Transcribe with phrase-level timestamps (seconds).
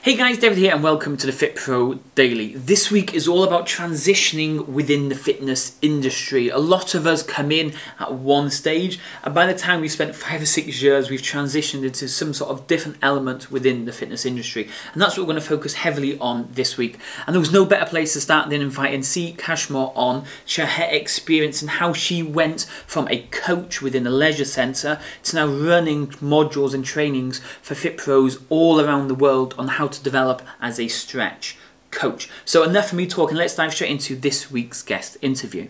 [0.00, 2.54] Hey guys, David here and welcome to the Fit Pro Daily.
[2.54, 6.48] This week is all about transitioning within the fitness industry.
[6.48, 10.14] A lot of us come in at one stage and by the time we've spent
[10.14, 14.24] five or six years we've transitioned into some sort of different element within the fitness
[14.24, 16.96] industry and that's what we're going to focus heavily on this week.
[17.26, 19.32] And there was no better place to start than inviting C.
[19.36, 24.44] Cashmore on, share her experience and how she went from a coach within a leisure
[24.44, 29.66] centre to now running modules and trainings for Fit Pros all around the world on
[29.66, 31.56] how to develop as a stretch
[31.90, 32.28] coach.
[32.44, 35.68] So enough for me talking, let's dive straight into this week's guest interview.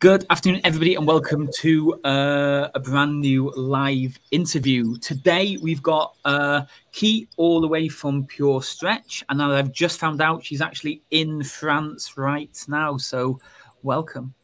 [0.00, 4.96] Good afternoon, everybody, and welcome to uh, a brand new live interview.
[4.98, 10.22] Today, we've got uh, Key all the way from Pure Stretch, and I've just found
[10.22, 12.96] out she's actually in France right now.
[12.96, 13.40] So,
[13.82, 14.34] welcome.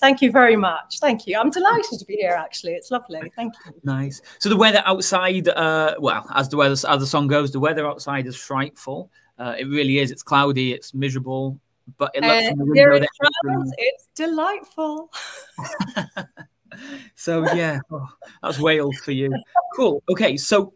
[0.00, 0.98] Thank you very much.
[0.98, 1.38] Thank you.
[1.38, 2.32] I'm delighted to be here.
[2.32, 3.20] Actually, it's lovely.
[3.36, 3.72] Thank you.
[3.84, 4.20] Nice.
[4.38, 7.86] So the weather outside, uh, well, as the weather as the song goes, the weather
[7.86, 9.10] outside is frightful.
[9.38, 10.10] Uh, it really is.
[10.10, 10.72] It's cloudy.
[10.72, 11.60] It's miserable.
[11.96, 13.06] But it looks uh, the in
[13.42, 15.10] France, it's delightful.
[17.14, 18.06] so yeah, oh,
[18.42, 19.30] that's Wales for you.
[19.74, 20.02] Cool.
[20.10, 20.74] Okay, so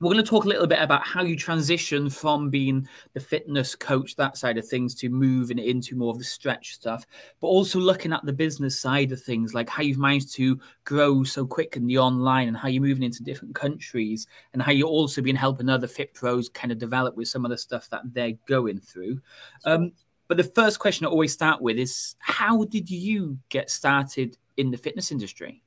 [0.00, 3.74] we're going to talk a little bit about how you transition from being the fitness
[3.74, 7.04] coach, that side of things, to moving into more of the stretch stuff,
[7.40, 11.24] but also looking at the business side of things, like how you've managed to grow
[11.24, 14.88] so quick in the online and how you're moving into different countries and how you're
[14.88, 18.02] also been helping other fit pros kind of develop with some of the stuff that
[18.12, 19.20] they're going through.
[19.64, 19.92] Um,
[20.28, 24.70] but the first question I always start with is how did you get started in
[24.70, 25.62] the fitness industry?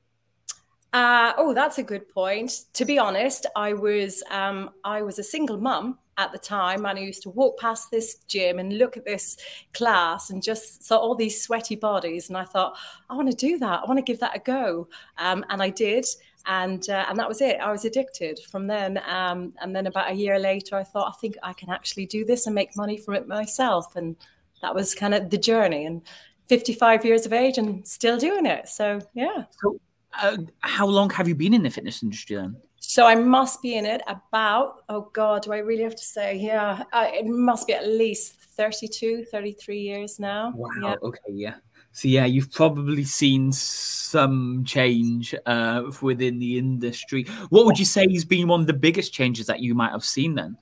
[0.92, 2.64] Uh, oh, that's a good point.
[2.74, 6.98] To be honest, I was um, I was a single mum at the time, and
[6.98, 9.38] I used to walk past this gym and look at this
[9.72, 12.76] class and just saw all these sweaty bodies, and I thought,
[13.08, 13.80] I want to do that.
[13.82, 16.04] I want to give that a go, um, and I did.
[16.44, 17.58] And uh, and that was it.
[17.60, 19.00] I was addicted from then.
[19.06, 22.24] Um, and then about a year later, I thought I think I can actually do
[22.24, 23.94] this and make money from it myself.
[23.94, 24.16] And
[24.60, 25.86] that was kind of the journey.
[25.86, 26.02] And
[26.48, 28.68] 55 years of age and still doing it.
[28.68, 29.44] So yeah.
[29.62, 29.78] So
[30.20, 32.56] uh, how long have you been in the fitness industry then?
[32.78, 36.36] So I must be in it about, oh God, do I really have to say?
[36.36, 40.52] Yeah, uh, it must be at least 32, 33 years now.
[40.54, 40.68] Wow.
[40.82, 40.94] Yeah.
[41.02, 41.20] Okay.
[41.30, 41.54] Yeah.
[41.92, 47.24] So yeah, you've probably seen some change uh, within the industry.
[47.50, 50.04] What would you say has been one of the biggest changes that you might have
[50.04, 50.56] seen then?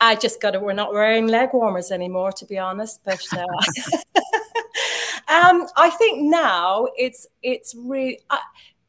[0.00, 0.62] I just got it.
[0.62, 3.00] We're not wearing leg warmers anymore, to be honest.
[3.04, 3.44] But uh,
[5.30, 8.20] um, I think now it's it's really.
[8.28, 8.38] Uh,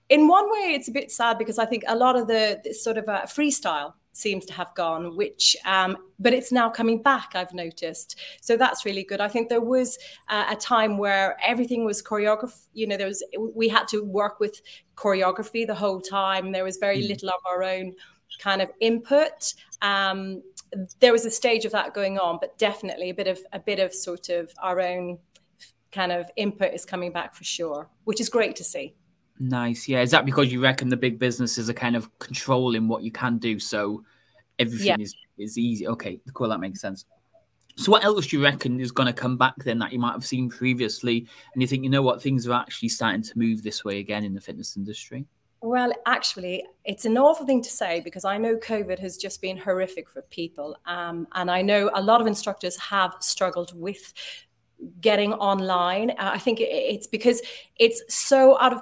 [0.10, 2.74] in one way, it's a bit sad because I think a lot of the, the
[2.74, 7.32] sort of uh, freestyle seems to have gone, which, um, but it's now coming back,
[7.34, 8.20] I've noticed.
[8.42, 9.22] So that's really good.
[9.22, 9.98] I think there was
[10.28, 12.68] uh, a time where everything was choreographed.
[12.74, 13.24] You know, there was,
[13.56, 14.62] we had to work with
[14.98, 16.52] choreography the whole time.
[16.52, 17.08] There was very mm.
[17.08, 17.94] little of our own
[18.40, 19.54] kind of input.
[19.82, 20.44] Um,
[21.00, 23.80] there was a stage of that going on, but definitely a bit of, a bit
[23.80, 25.20] of sort of our own
[25.92, 28.96] kind of input is coming back for sure, which is great to see.
[29.40, 29.88] Nice.
[29.88, 30.02] Yeah.
[30.02, 33.38] Is that because you reckon the big businesses are kind of controlling what you can
[33.38, 33.60] do?
[33.60, 34.04] So
[34.60, 34.98] everything yeah.
[35.00, 35.88] is, is easy.
[35.88, 36.20] Okay.
[36.34, 36.50] Cool.
[36.50, 37.06] That makes sense.
[37.78, 40.12] So what else do you reckon is going to come back then that you might
[40.12, 41.26] have seen previously?
[41.54, 44.24] And you think, you know what, things are actually starting to move this way again
[44.24, 45.26] in the fitness industry?
[45.62, 49.58] Well, actually, it's an awful thing to say because I know COVID has just been
[49.58, 50.76] horrific for people.
[50.86, 54.14] Um, and I know a lot of instructors have struggled with
[55.00, 56.12] getting online.
[56.12, 57.42] Uh, I think it's because
[57.78, 58.82] it's so out of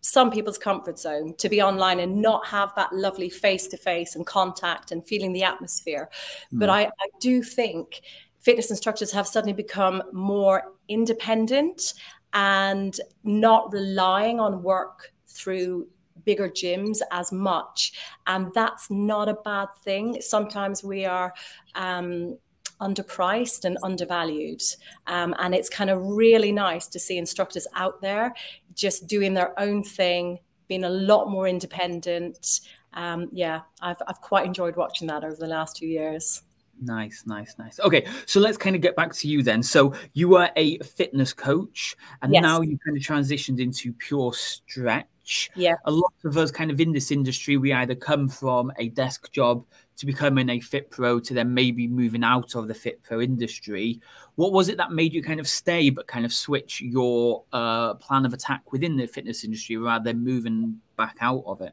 [0.00, 4.14] some people's comfort zone to be online and not have that lovely face to face
[4.14, 6.08] and contact and feeling the atmosphere.
[6.52, 6.60] Mm.
[6.60, 8.00] But I, I do think
[8.40, 11.94] fitness instructors have suddenly become more independent
[12.32, 15.88] and not relying on work through
[16.24, 17.92] bigger gyms as much.
[18.26, 20.20] And that's not a bad thing.
[20.20, 21.32] Sometimes we are
[21.74, 22.38] um,
[22.80, 24.62] underpriced and undervalued.
[25.06, 28.34] Um, and it's kind of really nice to see instructors out there
[28.74, 30.38] just doing their own thing,
[30.68, 32.60] being a lot more independent.
[32.94, 36.42] Um, yeah, I've, I've quite enjoyed watching that over the last two years.
[36.80, 37.80] Nice, nice, nice.
[37.80, 39.62] Okay, so let's kind of get back to you then.
[39.62, 42.42] So you were a fitness coach, and yes.
[42.42, 45.50] now you kind of transitioned into pure stretch.
[45.56, 45.74] Yeah.
[45.84, 49.32] A lot of us kind of in this industry, we either come from a desk
[49.32, 49.64] job
[49.98, 54.00] to becoming a fit pro to then maybe moving out of the fit pro industry.
[54.36, 57.94] What was it that made you kind of stay but kind of switch your uh,
[57.94, 61.72] plan of attack within the fitness industry rather than moving back out of it?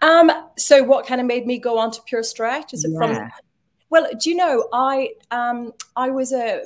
[0.00, 2.72] Um, so what kind of made me go on to pure stretch?
[2.72, 2.98] Is it yeah.
[2.98, 3.30] from
[3.90, 6.62] well, do you know, I um I was a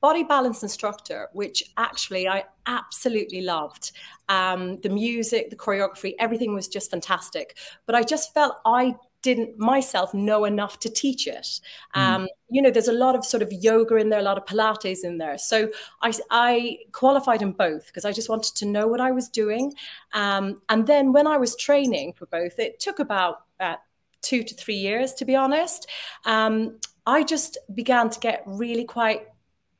[0.00, 3.90] body balance instructor, which actually I absolutely loved.
[4.28, 7.56] Um, the music, the choreography, everything was just fantastic.
[7.86, 8.94] But I just felt I
[9.26, 11.60] didn't myself know enough to teach it.
[11.96, 12.00] Mm.
[12.00, 14.44] Um, you know, there's a lot of sort of yoga in there, a lot of
[14.44, 15.36] Pilates in there.
[15.36, 15.68] So
[16.00, 19.74] I, I qualified in both because I just wanted to know what I was doing.
[20.12, 23.74] Um, and then when I was training for both, it took about uh,
[24.22, 25.90] two to three years, to be honest.
[26.24, 29.22] Um, I just began to get really quite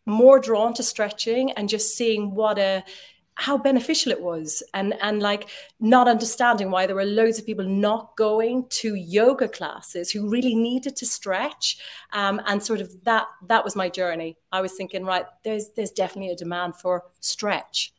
[0.06, 2.82] more drawn to stretching and just seeing what a
[3.36, 4.62] how beneficial it was.
[4.74, 5.48] And and like
[5.78, 10.54] not understanding why there were loads of people not going to yoga classes who really
[10.54, 11.78] needed to stretch.
[12.12, 14.36] Um, and sort of that that was my journey.
[14.52, 17.92] I was thinking right there's there's definitely a demand for stretch.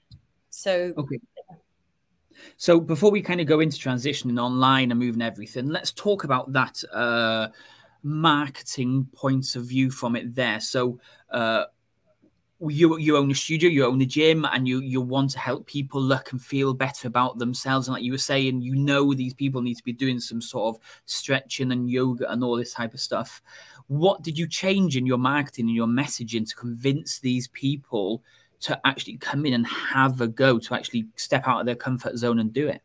[0.49, 1.19] So okay.
[2.57, 6.53] So before we kind of go into transitioning online and moving everything let's talk about
[6.53, 7.47] that uh
[8.03, 10.59] marketing points of view from it there.
[10.59, 10.99] So
[11.29, 11.65] uh
[12.59, 15.67] you you own a studio, you own a gym, and you you want to help
[15.67, 17.87] people look and feel better about themselves.
[17.87, 20.75] And like you were saying, you know these people need to be doing some sort
[20.75, 23.41] of stretching and yoga and all this type of stuff.
[23.87, 28.23] What did you change in your marketing and your messaging to convince these people
[28.61, 32.17] to actually come in and have a go, to actually step out of their comfort
[32.17, 32.81] zone and do it?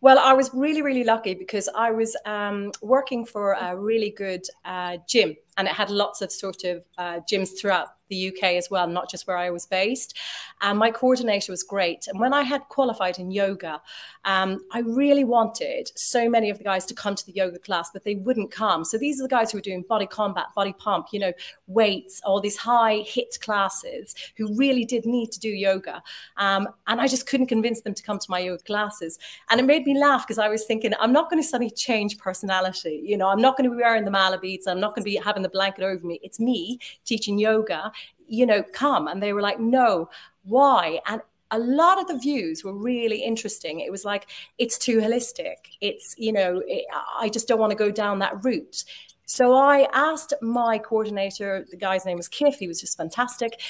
[0.00, 4.44] Well, I was really, really lucky because I was um, working for a really good
[4.64, 8.68] uh, gym and it had lots of sort of uh, gyms throughout the UK as
[8.70, 10.18] well, not just where I was based.
[10.60, 12.06] And my coordinator was great.
[12.08, 13.80] And when I had qualified in yoga,
[14.26, 17.90] um, I really wanted so many of the guys to come to the yoga class,
[17.90, 18.84] but they wouldn't come.
[18.84, 21.32] So these are the guys who were doing body combat, body pump, you know,
[21.66, 26.02] weights, all these high HIIT classes who really did need to do yoga.
[26.36, 29.18] Um, and I just couldn't convince them to come to my yoga classes.
[29.48, 32.18] And it made me laugh because I was thinking, I'm not going to suddenly change
[32.18, 33.00] personality.
[33.02, 34.66] You know, I'm not going to be wearing the mala beads.
[34.66, 36.20] I'm not going to be having the blanket over me.
[36.22, 37.92] It's me teaching yoga
[38.30, 39.08] you know, come.
[39.08, 40.08] And they were like, no,
[40.44, 41.00] why?
[41.06, 41.20] And
[41.50, 43.80] a lot of the views were really interesting.
[43.80, 45.56] It was like, it's too holistic.
[45.80, 46.86] It's, you know, it,
[47.18, 48.84] I just don't want to go down that route.
[49.26, 53.60] So I asked my coordinator, the guy's name was Kif, he was just fantastic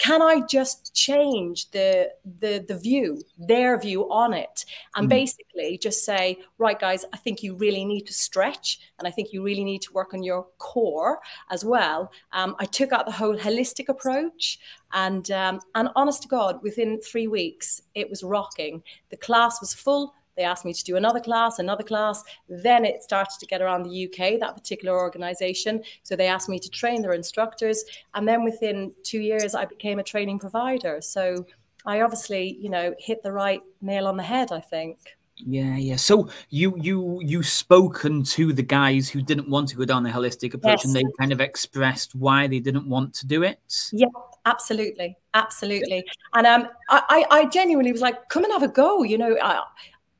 [0.00, 2.10] can I just change the
[2.40, 4.64] the the view, their view on it,
[4.96, 5.10] and mm.
[5.10, 9.28] basically just say, right, guys, I think you really need to stretch, and I think
[9.30, 11.20] you really need to work on your core
[11.50, 12.10] as well.
[12.32, 14.58] Um, I took out the whole holistic approach,
[14.94, 18.82] and um, and honest to God, within three weeks, it was rocking.
[19.10, 22.22] The class was full they asked me to do another class, another class.
[22.48, 25.82] Then it started to get around the UK, that particular organization.
[26.02, 27.84] So they asked me to train their instructors.
[28.14, 31.00] And then within two years, I became a training provider.
[31.00, 31.46] So
[31.86, 34.98] I obviously, you know, hit the right nail on the head, I think.
[35.46, 35.96] Yeah, yeah.
[35.96, 40.10] So you you you spoken to the guys who didn't want to go down the
[40.10, 40.84] holistic approach, yes.
[40.84, 43.58] and they kind of expressed why they didn't want to do it.
[43.92, 44.08] Yeah,
[44.44, 46.04] absolutely, absolutely.
[46.34, 49.02] And um, I I genuinely was like, come and have a go.
[49.02, 49.62] You know, I,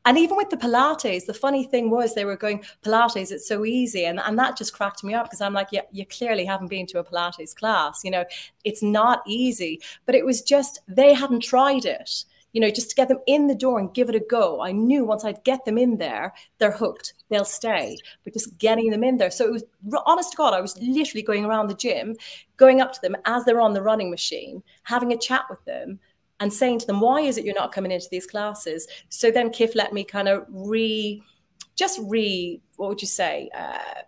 [0.06, 3.64] and even with the Pilates, the funny thing was they were going, Pilates, it's so
[3.66, 4.06] easy.
[4.06, 6.86] And, and that just cracked me up because I'm like, yeah, you clearly haven't been
[6.86, 8.02] to a Pilates class.
[8.02, 8.24] You know,
[8.64, 9.80] it's not easy.
[10.06, 12.24] But it was just, they hadn't tried it.
[12.52, 14.60] You know, just to get them in the door and give it a go.
[14.60, 17.96] I knew once I'd get them in there, they're hooked, they'll stay.
[18.24, 19.30] But just getting them in there.
[19.30, 19.64] So it was,
[20.04, 22.16] honest to God, I was literally going around the gym,
[22.56, 26.00] going up to them as they're on the running machine, having a chat with them
[26.40, 28.88] and saying to them, why is it you're not coming into these classes?
[29.10, 31.22] So then Kif let me kind of re,
[31.76, 33.50] just re, what would you say?
[33.54, 34.02] Uh,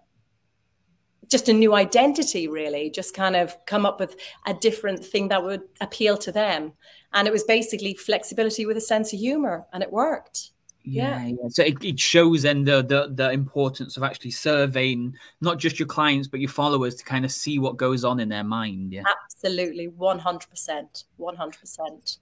[1.29, 4.17] just a new identity, really, just kind of come up with
[4.47, 6.73] a different thing that would appeal to them.
[7.15, 10.51] And it was basically flexibility with a sense of humor, and it worked.
[10.85, 11.49] Yeah, yeah.
[11.49, 15.87] So it, it shows then the, the the importance of actually surveying not just your
[15.87, 18.93] clients but your followers to kind of see what goes on in their mind.
[18.93, 22.19] Yeah, absolutely, one hundred percent, one hundred percent.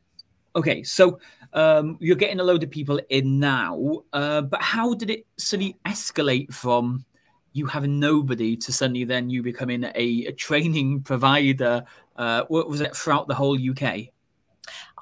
[0.56, 1.20] Okay, so
[1.52, 5.76] um, you're getting a load of people in now, uh, but how did it suddenly
[5.86, 7.04] escalate from
[7.52, 11.84] you having nobody to suddenly then you becoming a, a training provider?
[12.16, 14.08] Uh, what was it throughout the whole UK?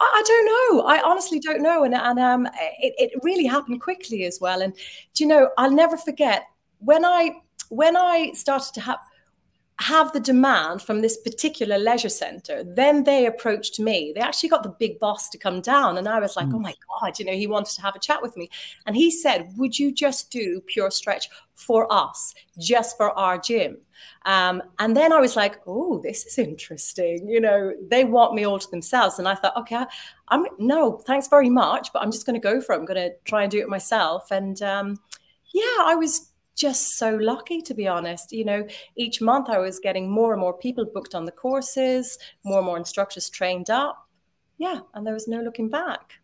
[0.01, 0.87] I, don't know.
[0.87, 1.85] I honestly don't know.
[1.85, 2.47] And, and um,
[2.81, 4.63] it, it really happened quickly as well.
[4.63, 4.75] And
[5.15, 6.45] do you know, I'll never forget
[6.79, 7.33] when I
[7.71, 8.99] when I started to have
[9.81, 14.13] have the demand from this particular leisure center then they approached me.
[14.13, 16.55] They actually got the big boss to come down and i was like mm.
[16.55, 18.51] oh my god you know he wanted to have a chat with me.
[18.87, 23.79] And he said would you just do pure stretch for us just for our gym?
[24.25, 27.29] Um, and then i was like oh this is interesting.
[27.29, 29.21] You know they want me all to themselves.
[29.21, 29.85] And i thought okay
[30.29, 32.79] i'm no thanks very much but i'm just going to go for it.
[32.79, 34.33] I'm going to try and do it myself.
[34.33, 34.99] And um,
[35.55, 36.28] yeah i was
[36.59, 40.41] just so lucky to be honest you know each month i was getting more and
[40.41, 44.09] more people booked on the courses more and more instructors trained up
[44.59, 46.15] yeah and there was no looking back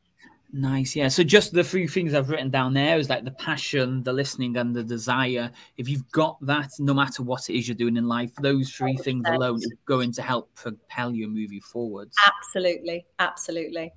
[0.56, 1.08] Nice, yeah.
[1.08, 4.56] So just the three things I've written down there is like the passion, the listening,
[4.56, 5.50] and the desire.
[5.76, 8.94] If you've got that, no matter what it is you're doing in life, those three
[8.94, 9.00] 100%.
[9.02, 12.16] things alone are going to help propel your movie forwards.
[12.24, 13.94] Absolutely, absolutely.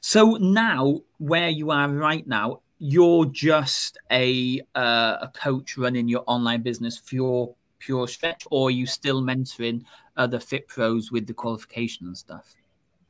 [0.00, 6.24] So now, where you are right now, you're just a uh, a coach running your
[6.26, 9.84] online business for your pure stretch, or are you still mentoring
[10.16, 12.56] other fit pros with the qualification and stuff?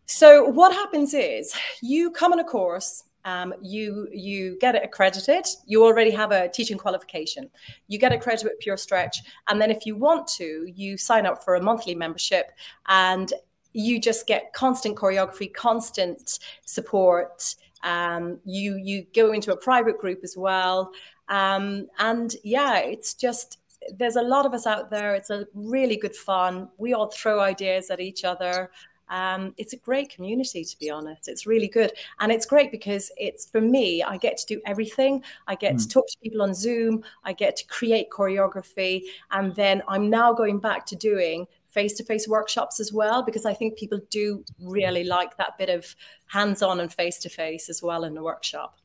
[0.07, 5.47] So what happens is you come on a course, um, you you get it accredited.
[5.67, 7.49] You already have a teaching qualification.
[7.87, 11.45] You get accredited with Pure Stretch, and then if you want to, you sign up
[11.45, 12.51] for a monthly membership,
[12.89, 13.33] and
[13.73, 17.55] you just get constant choreography, constant support.
[17.83, 20.93] Um, you you go into a private group as well,
[21.29, 23.59] um, and yeah, it's just
[23.97, 25.15] there's a lot of us out there.
[25.15, 26.69] It's a really good fun.
[26.79, 28.71] We all throw ideas at each other.
[29.11, 31.29] Um, it's a great community, to be honest.
[31.29, 31.93] It's really good.
[32.21, 35.23] And it's great because it's for me, I get to do everything.
[35.49, 35.83] I get mm.
[35.83, 39.03] to talk to people on Zoom, I get to create choreography.
[39.33, 43.47] And then I'm now going back to doing face to face workshops as well, because
[43.47, 45.95] I think people do really like that bit of
[46.27, 48.79] hands on and face to face as well in the workshop.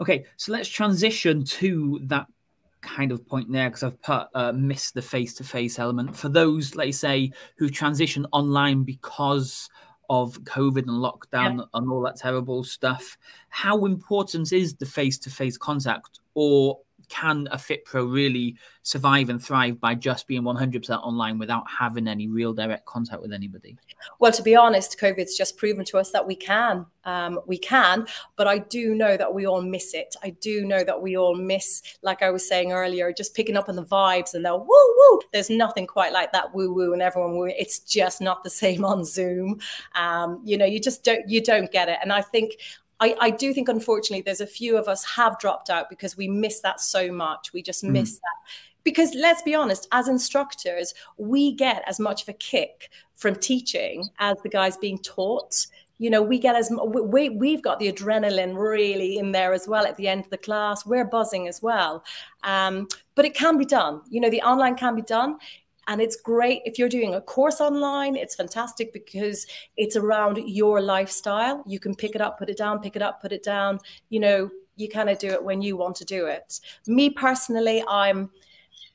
[0.00, 2.26] Okay, so let's transition to that
[2.80, 6.28] kind of point there because I've put uh, missed the face to face element for
[6.28, 9.68] those, let's say, who transition online because
[10.10, 11.64] of COVID and lockdown yeah.
[11.74, 13.16] and all that terrible stuff.
[13.48, 19.30] How important is the face to face contact, or can a fit pro really survive
[19.30, 23.76] and thrive by just being 100% online without having any real direct contact with anybody?
[24.18, 26.86] Well to be honest covid's just proven to us that we can.
[27.06, 28.06] Um, we can
[28.36, 30.16] but i do know that we all miss it.
[30.22, 33.68] I do know that we all miss like i was saying earlier just picking up
[33.68, 35.20] on the vibes and the woo woo.
[35.32, 37.46] There's nothing quite like that woo woo and everyone woo.
[37.46, 39.60] It's just not the same on zoom.
[39.94, 41.98] Um, you know you just don't you don't get it.
[42.02, 42.56] And i think
[43.00, 46.28] I, I, do think, unfortunately, there's a few of us have dropped out because we
[46.28, 47.52] miss that so much.
[47.52, 47.90] We just mm.
[47.90, 48.50] miss that.
[48.84, 54.04] Because let's be honest, as instructors, we get as much of a kick from teaching
[54.18, 55.66] as the guys being taught.
[55.98, 59.86] You know, we get as we we've got the adrenaline really in there as well
[59.86, 60.84] at the end of the class.
[60.84, 62.04] We're buzzing as well,
[62.42, 64.02] um, but it can be done.
[64.10, 65.38] You know, the online can be done.
[65.86, 70.80] And it's great if you're doing a course online, it's fantastic because it's around your
[70.80, 71.62] lifestyle.
[71.66, 73.78] You can pick it up, put it down, pick it up, put it down.
[74.08, 76.60] You know, you kind of do it when you want to do it.
[76.86, 78.30] Me personally, I'm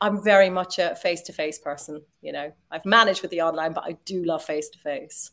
[0.02, 2.52] I'm very much a face-to-face person, you know.
[2.72, 5.32] I've managed with the online, but I do love face-to-face.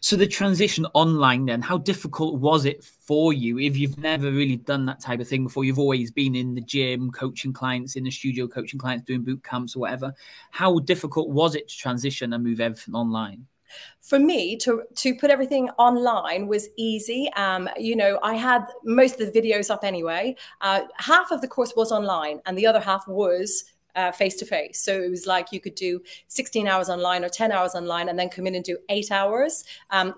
[0.00, 4.56] So the transition online then, how difficult was it for you if you've never really
[4.56, 5.64] done that type of thing before?
[5.64, 9.42] You've always been in the gym, coaching clients in the studio, coaching clients, doing boot
[9.42, 10.14] camps or whatever.
[10.50, 13.46] How difficult was it to transition and move everything online?
[14.00, 19.20] for me to to put everything online was easy um, you know i had most
[19.20, 22.80] of the videos up anyway uh, half of the course was online and the other
[22.80, 23.64] half was
[24.12, 24.80] face to face.
[24.80, 28.18] So it was like you could do 16 hours online or 10 hours online and
[28.18, 29.64] then come in and do eight hours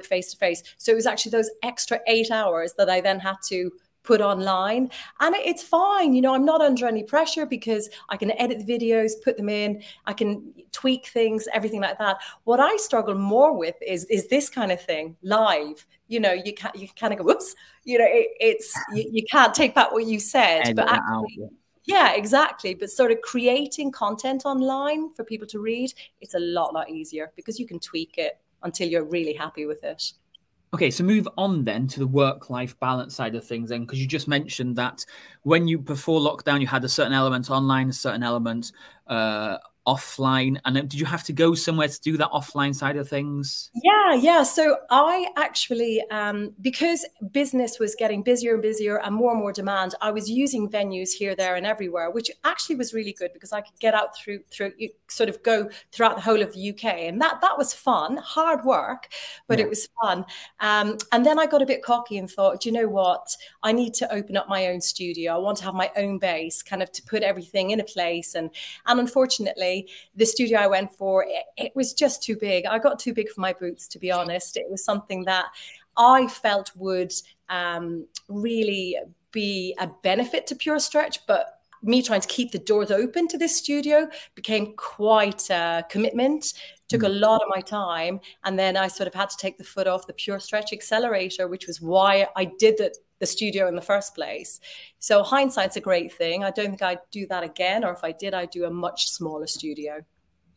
[0.02, 0.62] face to face.
[0.79, 4.91] So it was actually those extra eight hours that I then had to put online
[5.21, 8.79] and it's fine you know i'm not under any pressure because i can edit the
[8.79, 13.57] videos put them in i can tweak things everything like that what i struggle more
[13.57, 17.19] with is is this kind of thing live you know you can't you kind of
[17.19, 20.76] go whoops you know it, it's you, you, can't take back what you said Edit
[20.76, 21.49] but actually
[21.84, 22.74] yeah, exactly.
[22.74, 27.32] But sort of creating content online for people to read, it's a lot, lot easier
[27.36, 30.12] because you can tweak it until you're really happy with it.
[30.74, 34.00] Okay, so move on then to the work life balance side of things, then, because
[34.00, 35.04] you just mentioned that
[35.42, 38.72] when you before lockdown, you had a certain element online, a certain element
[39.06, 40.58] uh, offline?
[40.64, 43.70] And did you have to go somewhere to do that offline side of things?
[43.82, 44.42] Yeah yeah.
[44.42, 49.52] So i actually um, because business was getting busier and busier and more and more
[49.52, 53.52] demand i was using venues here there and everywhere which actually was really good because
[53.52, 54.72] i could get out through through
[55.12, 58.64] sort of go throughout the whole of the uk and that that was fun hard
[58.64, 59.09] work
[59.49, 59.64] but yeah.
[59.64, 60.25] it was fun
[60.61, 63.95] um, and then i got a bit cocky and thought you know what i need
[63.95, 66.90] to open up my own studio i want to have my own base kind of
[66.92, 68.50] to put everything in a place and
[68.87, 72.66] and unfortunately the studio I went for, it, it was just too big.
[72.66, 74.57] I got too big for my boots, to be honest.
[74.57, 75.47] It was something that
[75.97, 77.12] I felt would
[77.49, 78.97] um, really
[79.31, 83.38] be a benefit to Pure Stretch, but me trying to keep the doors open to
[83.38, 86.54] this studio became quite a commitment.
[86.88, 87.20] Took a mm.
[87.20, 90.06] lot of my time and then i sort of had to take the foot off
[90.06, 94.14] the pure stretch accelerator which was why i did the, the studio in the first
[94.14, 94.60] place.
[94.98, 96.44] So hindsight's a great thing.
[96.44, 99.08] I don't think i'd do that again or if i did i'd do a much
[99.08, 100.02] smaller studio.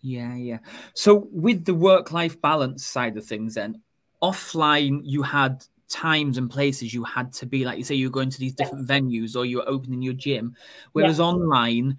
[0.02, 0.60] Yeah yeah.
[0.94, 3.82] So with the work life balance side of things then
[4.22, 8.30] offline you had times and places you had to be like you say you're going
[8.30, 9.00] to these different yes.
[9.00, 10.56] venues or you're opening your gym
[10.94, 11.20] whereas yes.
[11.20, 11.98] online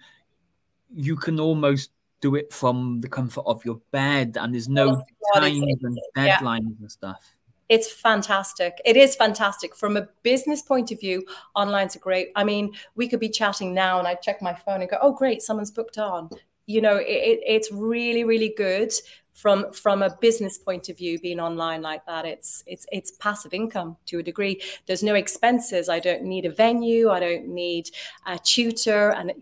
[0.92, 1.90] you can almost
[2.20, 5.02] do it from the comfort of your bed and there's no
[5.34, 6.80] oh, times and deadlines yeah.
[6.80, 7.36] and stuff
[7.68, 8.80] it's fantastic.
[8.84, 11.26] It is fantastic from a business point of view.
[11.56, 12.30] Online's a great.
[12.36, 15.12] I mean, we could be chatting now, and I check my phone and go, "Oh,
[15.12, 16.30] great, someone's booked on."
[16.66, 18.92] You know, it, it's really, really good
[19.36, 23.52] from from a business point of view being online like that it's it's it's passive
[23.52, 24.60] income to a degree.
[24.86, 25.88] There's no expenses.
[25.88, 27.10] I don't need a venue.
[27.10, 27.90] I don't need
[28.26, 29.10] a tutor.
[29.10, 29.32] And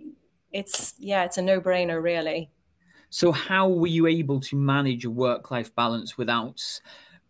[0.52, 2.50] it's yeah it's a no-brainer really.
[3.10, 6.60] So how were you able to manage a work-life balance without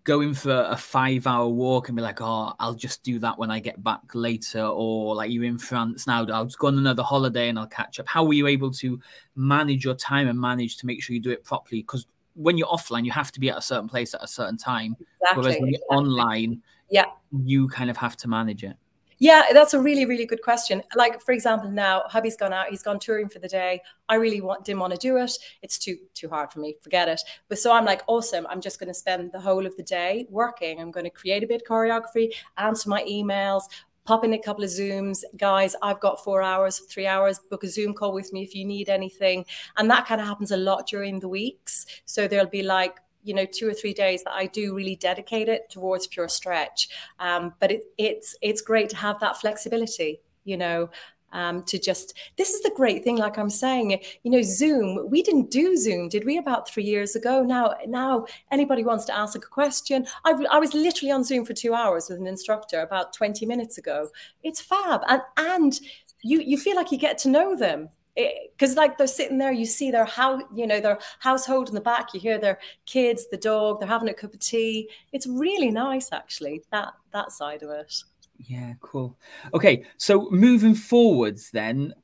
[0.04, 3.50] going for a five hour walk and be like, oh, I'll just do that when
[3.50, 7.02] I get back later, or like you're in France now, I'll just go on another
[7.02, 8.06] holiday and I'll catch up.
[8.08, 9.00] How were you able to
[9.34, 11.80] manage your time and manage to make sure you do it properly?
[11.82, 14.56] Because when you're offline, you have to be at a certain place at a certain
[14.56, 14.96] time.
[15.22, 15.96] Exactly, Whereas when you're exactly.
[15.96, 17.06] online, yeah,
[17.44, 18.76] you kind of have to manage it.
[19.18, 20.82] Yeah, that's a really, really good question.
[20.96, 23.80] Like, for example, now hubby's gone out, he's gone touring for the day.
[24.08, 25.32] I really want, didn't want to do it.
[25.62, 26.76] It's too too hard for me.
[26.82, 27.20] Forget it.
[27.48, 28.46] But so I'm like, awesome.
[28.48, 30.80] I'm just going to spend the whole of the day working.
[30.80, 33.62] I'm going to create a bit of choreography, answer my emails,
[34.04, 35.22] pop in a couple of Zooms.
[35.36, 38.64] Guys, I've got four hours, three hours, book a Zoom call with me if you
[38.64, 39.44] need anything.
[39.76, 41.86] And that kind of happens a lot during the weeks.
[42.04, 45.48] So there'll be like, you know, two or three days that I do really dedicate
[45.48, 46.90] it towards pure stretch.
[47.18, 50.90] Um, but it, it's it's great to have that flexibility, you know.
[51.34, 55.20] Um, to just this is the great thing like i'm saying you know zoom we
[55.20, 57.42] didn't do zoom did we about three years ago?
[57.42, 60.06] Now now anybody wants to ask a question.
[60.24, 63.78] I, I was literally on zoom for two hours with an instructor about 20 minutes
[63.78, 64.10] ago.
[64.42, 65.00] It's fab.
[65.08, 65.80] And and
[66.22, 67.88] you you feel like you get to know them.
[68.16, 71.80] Because like they're sitting there you see their how you know their household in the
[71.80, 74.88] back you hear their kids the dog they're having a cup of tea.
[75.12, 77.92] It's really nice actually that that side of it
[78.38, 79.18] yeah, cool.
[79.52, 81.94] Okay, so moving forwards, then,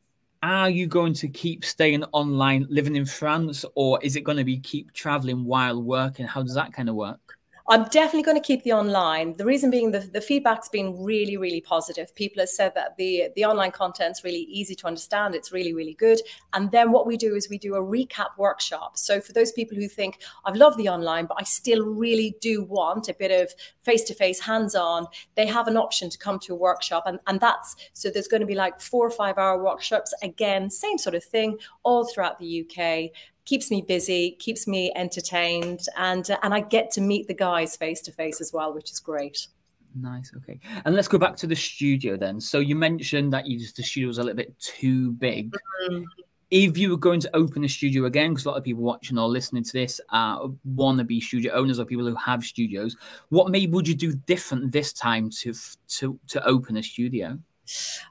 [0.42, 4.44] are you going to keep staying online, living in France, or is it going to
[4.44, 6.26] be keep traveling while working?
[6.26, 7.29] How does that kind of work?
[7.70, 9.36] I'm definitely going to keep the online.
[9.36, 12.12] The reason being the, the feedback's been really, really positive.
[12.16, 15.36] People have said that the, the online content's really easy to understand.
[15.36, 16.18] It's really, really good.
[16.52, 18.98] And then what we do is we do a recap workshop.
[18.98, 22.64] So for those people who think, I've loved the online, but I still really do
[22.64, 23.52] want a bit of
[23.84, 25.06] face-to-face hands-on,
[25.36, 27.04] they have an option to come to a workshop.
[27.06, 30.12] And, and that's, so there's going to be like four or five hour workshops.
[30.24, 33.12] Again, same sort of thing all throughout the UK
[33.44, 37.76] keeps me busy, keeps me entertained, and uh, and I get to meet the guys
[37.76, 39.48] face to face as well, which is great.
[39.94, 40.32] Nice.
[40.36, 42.40] Okay, and let's go back to the studio then.
[42.40, 45.52] So you mentioned that you just the studio was a little bit too big.
[45.88, 46.04] Mm-hmm.
[46.50, 49.18] If you were going to open a studio again, because a lot of people watching
[49.18, 52.96] or listening to this uh, want to be studio owners or people who have studios,
[53.28, 55.54] what maybe would you do different this time to
[55.88, 57.38] to to open a studio?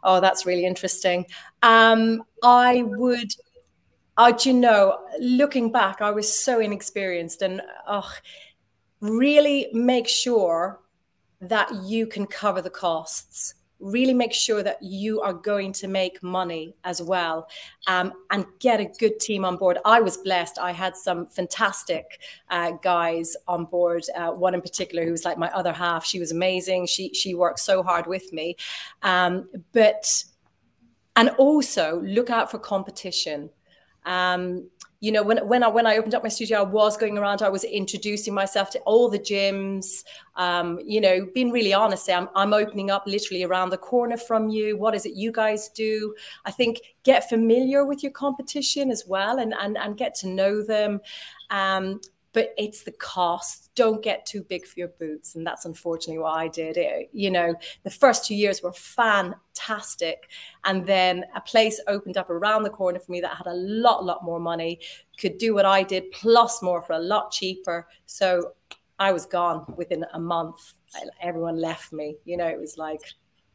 [0.04, 1.26] Oh, that's really interesting.
[1.64, 3.32] Um, I would
[4.20, 8.14] uh, do you know, looking back, I was so inexperienced and oh,
[9.00, 10.82] really make sure
[11.40, 13.56] that you can cover the costs.
[13.80, 17.48] Really make sure that you are going to make money as well
[17.88, 19.78] um, and get a good team on board.
[19.86, 20.60] I was blessed.
[20.60, 24.04] I had some fantastic uh, guys on board.
[24.14, 26.06] Uh, one in particular who was like my other half.
[26.06, 26.88] She was amazing.
[26.88, 28.58] She, she worked so hard with me.
[29.02, 30.26] Um, but,
[31.16, 33.50] and also look out for competition
[34.06, 34.70] um,
[35.02, 37.42] you know, when when I when I opened up my studio, I was going around.
[37.42, 40.04] I was introducing myself to all the gyms.
[40.36, 44.50] Um, you know, being really honest, I'm I'm opening up literally around the corner from
[44.50, 44.78] you.
[44.78, 46.14] What is it you guys do?
[46.44, 50.62] I think get familiar with your competition as well, and and and get to know
[50.62, 51.00] them.
[51.50, 52.02] Um,
[52.34, 53.72] but it's the cost.
[53.76, 55.36] Don't get too big for your boots.
[55.36, 56.78] And that's unfortunately what I did.
[56.78, 60.30] It, you know, the first two years were fantastic.
[60.64, 64.06] And then a place opened up around the corner for me that had a lot,
[64.06, 64.80] lot more money,
[65.20, 67.88] could do what I did, plus more for a lot cheaper.
[68.06, 68.54] So
[69.00, 70.74] I was gone within a month.
[71.22, 72.18] Everyone left me.
[72.26, 73.02] You know, it was like,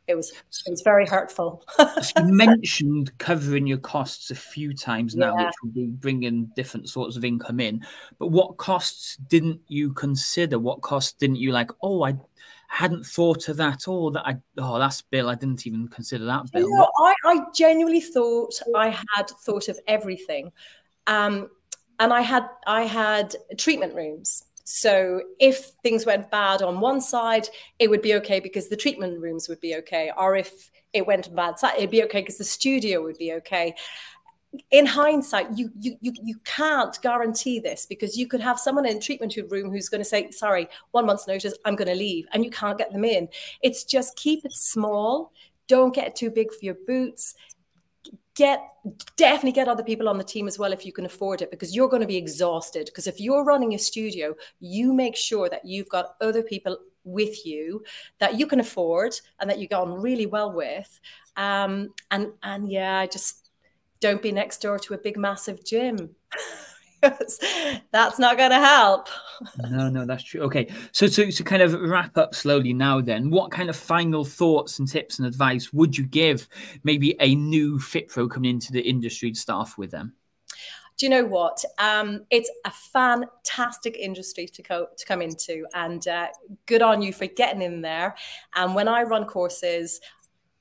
[0.06, 1.64] it was it was very hurtful.
[1.78, 5.46] you mentioned covering your costs a few times now, yeah.
[5.46, 7.84] which will be bringing different sorts of income in.
[8.18, 10.58] But what costs didn't you consider?
[10.58, 11.70] What costs didn't you like?
[11.82, 12.14] Oh, I
[12.68, 13.84] hadn't thought of that.
[13.86, 15.30] Oh, that I oh that's Bill.
[15.30, 16.68] I didn't even consider that Bill.
[16.68, 20.52] You know, I, I genuinely thought I had thought of everything.
[21.06, 21.50] Um,
[21.98, 24.44] and I had I had treatment rooms.
[24.64, 27.48] So if things went bad on one side,
[27.78, 30.10] it would be okay because the treatment rooms would be okay.
[30.16, 33.74] Or if it went bad side, it'd be okay because the studio would be okay
[34.70, 39.00] in hindsight, you, you you you can't guarantee this because you could have someone in
[39.00, 42.44] treatment room who's going to say, "Sorry, one month's notice, I'm going to leave," and
[42.44, 43.28] you can't get them in.
[43.62, 45.32] It's just keep it small.
[45.66, 47.34] Don't get too big for your boots.
[48.34, 48.60] Get
[49.16, 51.74] definitely get other people on the team as well if you can afford it because
[51.74, 52.86] you're going to be exhausted.
[52.86, 57.46] Because if you're running a studio, you make sure that you've got other people with
[57.46, 57.82] you
[58.18, 61.00] that you can afford and that you get on really well with.
[61.36, 63.50] Um, and and yeah, just
[64.00, 66.14] don't be next door to a big massive gym
[67.92, 69.08] that's not going to help
[69.70, 73.30] no no that's true okay so to, to kind of wrap up slowly now then
[73.30, 76.48] what kind of final thoughts and tips and advice would you give
[76.82, 80.14] maybe a new fit pro coming into the industry to start with them
[80.96, 81.64] do you know what?
[81.78, 86.28] Um, it's a fantastic industry to, co- to come into, and uh,
[86.66, 88.14] good on you for getting in there.
[88.54, 90.00] And when I run courses,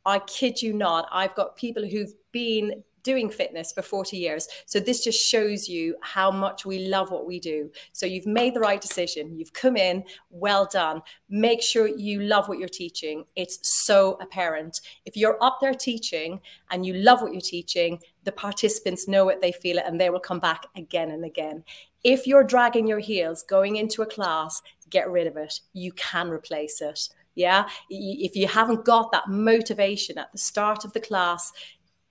[0.05, 4.47] I kid you not, I've got people who've been doing fitness for 40 years.
[4.65, 7.69] So this just shows you how much we love what we do.
[7.91, 9.37] So you've made the right decision.
[9.37, 11.01] You've come in, well done.
[11.29, 13.25] Make sure you love what you're teaching.
[13.35, 14.81] It's so apparent.
[15.05, 16.39] If you're up there teaching
[16.71, 20.09] and you love what you're teaching, the participants know it, they feel it, and they
[20.09, 21.63] will come back again and again.
[22.03, 25.59] If you're dragging your heels going into a class, get rid of it.
[25.73, 27.09] You can replace it.
[27.35, 27.67] Yeah.
[27.89, 31.51] If you haven't got that motivation at the start of the class,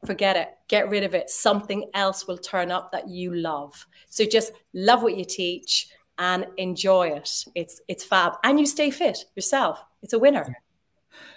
[0.05, 1.31] forget it, get rid of it.
[1.31, 3.87] Something else will turn up that you love.
[4.09, 5.88] So just love what you teach
[6.19, 7.45] and enjoy it.
[7.55, 8.35] It's it's fab.
[8.45, 9.83] And you stay fit yourself.
[10.03, 10.57] It's a winner.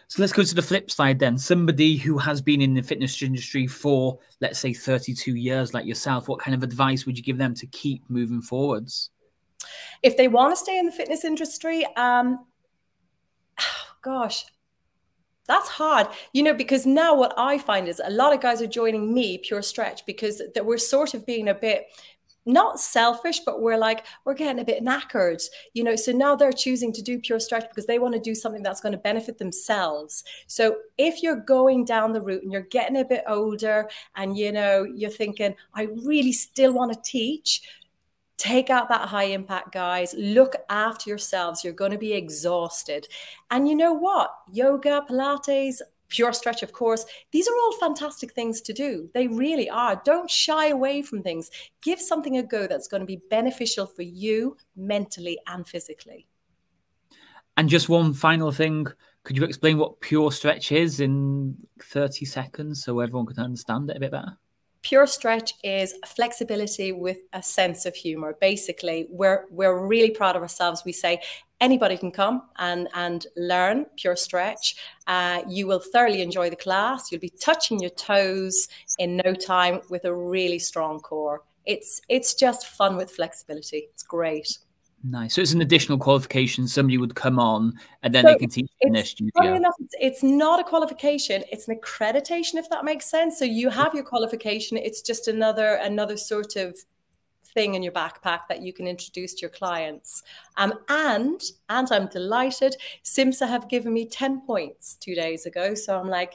[0.07, 1.37] So let's go to the flip side then.
[1.37, 6.27] Somebody who has been in the fitness industry for, let's say, 32 years, like yourself,
[6.27, 9.09] what kind of advice would you give them to keep moving forwards?
[10.03, 12.45] If they want to stay in the fitness industry, um,
[14.03, 14.45] gosh,
[15.47, 18.67] that's hard, you know, because now what I find is a lot of guys are
[18.67, 21.85] joining me, Pure Stretch, because that we're sort of being a bit
[22.45, 25.95] not selfish, but we're like, we're getting a bit knackered, you know.
[25.95, 28.81] So now they're choosing to do pure stretch because they want to do something that's
[28.81, 30.23] going to benefit themselves.
[30.47, 34.51] So if you're going down the route and you're getting a bit older and you
[34.51, 37.63] know, you're thinking, I really still want to teach,
[38.37, 40.13] take out that high impact guys.
[40.17, 41.63] Look after yourselves.
[41.63, 43.07] You're going to be exhausted.
[43.51, 44.31] And you know what?
[44.51, 49.09] Yoga pilates pure stretch of course these are all fantastic things to do.
[49.13, 50.01] They really are.
[50.05, 51.49] Don't shy away from things.
[51.81, 56.27] Give something a go that's going to be beneficial for you mentally and physically.
[57.57, 58.85] And just one final thing.
[59.23, 63.97] Could you explain what pure stretch is in 30 seconds so everyone can understand it
[63.97, 64.37] a bit better
[64.85, 68.37] Pure stretch is flexibility with a sense of humor.
[68.39, 70.83] Basically, we're we're really proud of ourselves.
[70.85, 71.21] We say
[71.59, 74.75] anybody can come and and learn pure stretch.
[75.07, 77.11] Uh, you will thoroughly enjoy the class.
[77.11, 78.67] You'll be touching your toes
[78.99, 81.41] in no time with a really strong core.
[81.65, 83.87] It's it's just fun with flexibility.
[83.91, 84.59] It's great.
[85.07, 85.35] Nice.
[85.35, 86.67] So it's an additional qualification.
[86.67, 89.53] Somebody would come on and then so they can teach in their studio.
[89.53, 91.43] Enough, it's, it's not a qualification.
[91.51, 93.37] It's an accreditation, if that makes sense.
[93.37, 94.77] So you have your qualification.
[94.77, 96.75] It's just another another sort of
[97.53, 100.23] thing in your backpack that you can introduce to your clients.
[100.57, 101.39] Um, and
[101.69, 102.75] and I'm delighted.
[103.03, 105.75] CIMSPA have given me 10 points two days ago.
[105.75, 106.33] So I'm like,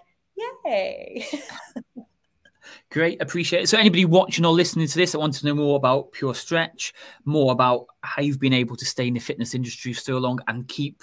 [0.65, 1.27] yay.
[2.91, 3.69] Great, appreciate it.
[3.69, 6.93] So, anybody watching or listening to this that wants to know more about Pure Stretch,
[7.25, 10.41] more about how you've been able to stay in the fitness industry for so long
[10.49, 11.03] and keep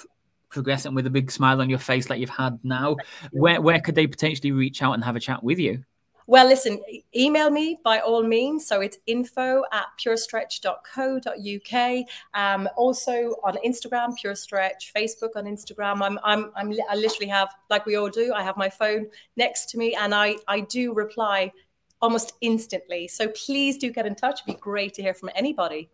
[0.49, 2.95] progressing with a big smile on your face like you've had now,
[3.31, 5.83] where where could they potentially reach out and have a chat with you?
[6.29, 6.81] Well, listen,
[7.15, 8.67] email me by all means.
[8.67, 12.05] So it's info at purestretch.co.uk.
[12.33, 13.13] Um, also
[13.45, 16.01] on Instagram, Pure Stretch, Facebook on Instagram.
[16.01, 19.69] I'm, I'm, I'm, I literally have, like we all do, I have my phone next
[19.69, 21.49] to me and I, I do reply
[22.01, 23.07] almost instantly.
[23.07, 24.41] So please do get in touch.
[24.45, 25.89] It'd be great to hear from anybody.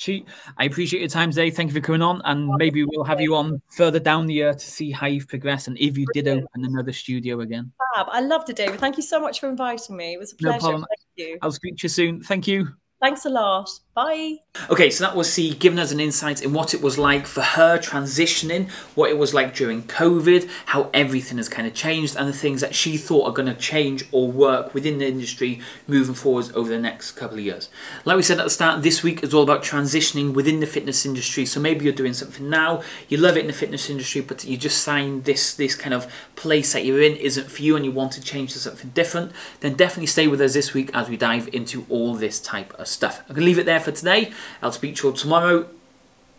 [0.00, 0.24] She,
[0.56, 1.50] I appreciate your time today.
[1.50, 4.54] Thank you for coming on, and maybe we'll have you on further down the year
[4.54, 7.70] to see how you've progressed and if you did open another studio again.
[7.94, 8.06] Fab.
[8.10, 8.80] I loved it, David.
[8.80, 10.14] Thank you so much for inviting me.
[10.14, 10.56] It was a pleasure.
[10.56, 10.86] No problem.
[10.88, 11.38] Thank you.
[11.42, 12.22] I'll speak to you soon.
[12.22, 12.68] Thank you.
[13.00, 13.70] Thanks a lot.
[13.94, 14.36] Bye.
[14.68, 17.40] Okay, so that was C giving us an insight in what it was like for
[17.40, 22.28] her transitioning, what it was like during COVID, how everything has kind of changed, and
[22.28, 26.14] the things that she thought are going to change or work within the industry moving
[26.14, 27.68] forwards over the next couple of years.
[28.04, 31.06] Like we said at the start, this week is all about transitioning within the fitness
[31.06, 31.46] industry.
[31.46, 34.56] So maybe you're doing something now, you love it in the fitness industry, but you
[34.56, 37.92] just find this this kind of place that you're in isn't for you, and you
[37.92, 39.32] want to change to something different.
[39.60, 42.89] Then definitely stay with us this week as we dive into all this type of
[42.90, 43.20] stuff.
[43.28, 44.32] I'm going to leave it there for today.
[44.62, 45.66] I'll speak to you all tomorrow.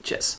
[0.04, 0.30] Cheers.